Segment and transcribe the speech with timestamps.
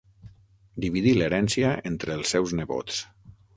[0.85, 3.07] Dividí l'herència entre els seus nebots.